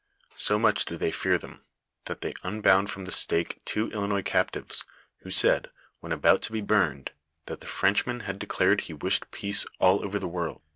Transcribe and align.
So 0.33 0.57
much 0.57 0.85
do 0.85 0.97
they 0.97 1.11
fear 1.11 1.37
them 1.37 1.63
that 2.05 2.21
they 2.21 2.33
unbound 2.41 2.89
from 2.89 3.05
the 3.05 3.11
stake 3.11 3.59
two 3.65 3.89
Ilinois 3.91 4.25
captives, 4.25 4.83
who 5.17 5.29
said, 5.29 5.69
when 5.99 6.11
about 6.11 6.41
to 6.41 6.51
be 6.51 6.61
burned, 6.61 7.11
that 7.45 7.59
the 7.61 7.67
Frenchman 7.67 8.21
had 8.21 8.39
de 8.39 8.47
clared 8.47 8.81
he 8.81 8.93
wished 8.95 9.29
peace 9.29 9.63
all 9.77 10.03
over 10.03 10.17
the 10.17 10.27
world. 10.27 10.63